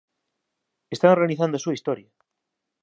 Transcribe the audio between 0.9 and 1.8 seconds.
Están organizado a súa